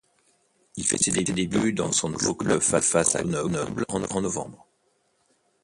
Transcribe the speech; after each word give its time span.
Il 0.77 0.83
fait 0.83 0.97
ses 0.97 1.11
débuts 1.11 1.73
dans 1.73 1.91
son 1.91 2.09
nouveau 2.09 2.33
club 2.33 2.59
face 2.61 2.95
à 3.15 3.21
Grenoble 3.21 3.85
en 3.89 4.19
novembre. 4.21 4.65